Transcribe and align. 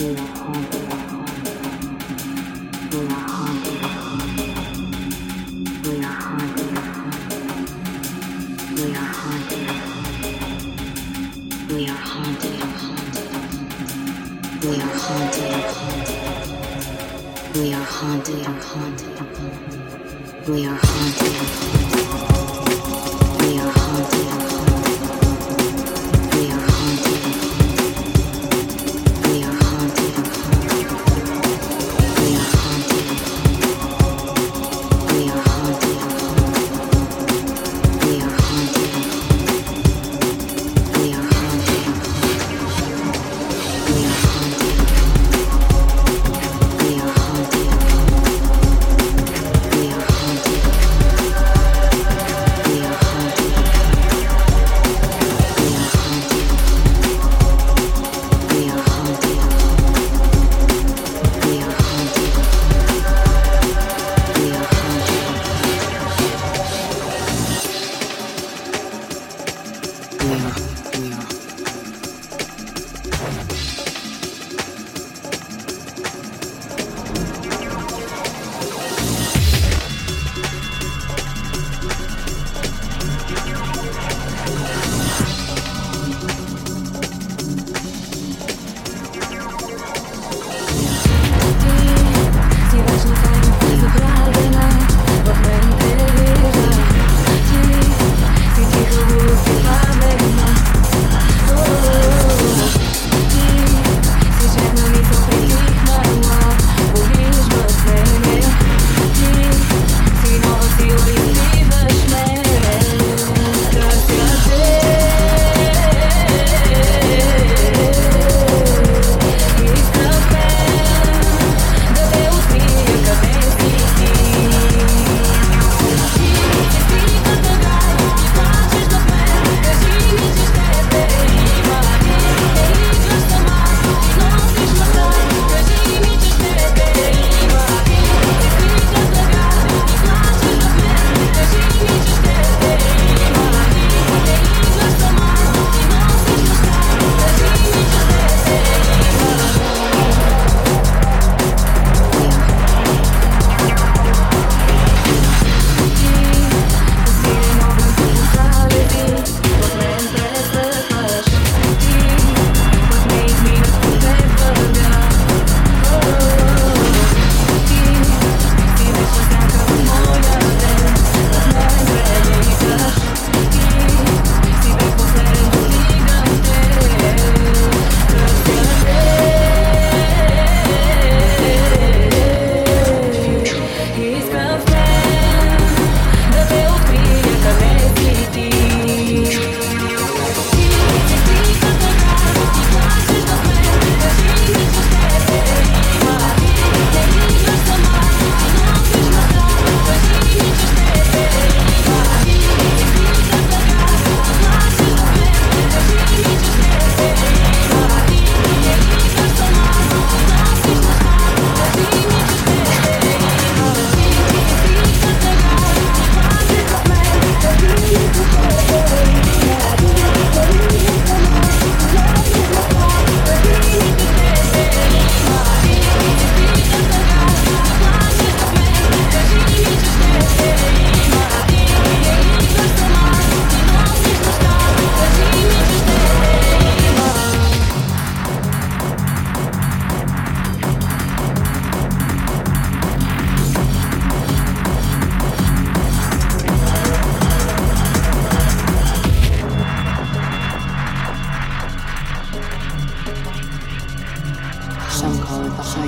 Yeah. 0.00 1.03
We 11.74 11.88
are 11.88 11.92
haunted. 11.92 12.60
We 14.62 14.76
are 14.80 14.94
haunted. 14.94 15.64
We 17.52 17.72
are 17.72 17.82
haunted. 17.82 18.36
We 18.36 18.46
are 18.46 18.60
haunted. 18.60 20.48
We 20.48 20.66
are 20.68 20.78
haunted. 20.80 21.83
Yeah. 90.82 91.13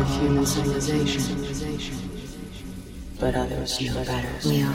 of 0.00 0.08
human 0.20 0.46
civilization. 0.46 1.36
But 3.18 3.34
others 3.34 3.80
know 3.80 4.04
better. 4.04 4.28
We 4.46 4.62
are 4.62 4.68